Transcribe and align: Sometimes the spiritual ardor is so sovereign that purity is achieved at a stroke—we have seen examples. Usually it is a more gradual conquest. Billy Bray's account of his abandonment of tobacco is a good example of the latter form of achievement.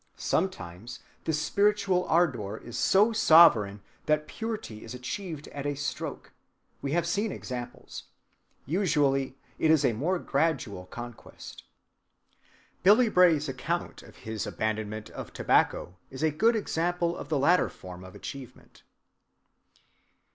Sometimes 0.15 1.01
the 1.25 1.31
spiritual 1.31 2.05
ardor 2.05 2.57
is 2.57 2.75
so 2.75 3.13
sovereign 3.13 3.83
that 4.07 4.25
purity 4.27 4.83
is 4.83 4.95
achieved 4.95 5.47
at 5.49 5.67
a 5.67 5.75
stroke—we 5.75 6.91
have 6.93 7.05
seen 7.05 7.31
examples. 7.31 8.05
Usually 8.65 9.37
it 9.59 9.69
is 9.69 9.85
a 9.85 9.93
more 9.93 10.17
gradual 10.17 10.87
conquest. 10.87 11.65
Billy 12.81 13.09
Bray's 13.09 13.47
account 13.47 14.01
of 14.01 14.15
his 14.25 14.47
abandonment 14.47 15.11
of 15.11 15.33
tobacco 15.33 15.93
is 16.09 16.23
a 16.23 16.31
good 16.31 16.55
example 16.55 17.15
of 17.15 17.29
the 17.29 17.37
latter 17.37 17.69
form 17.69 18.03
of 18.03 18.15
achievement. 18.15 18.81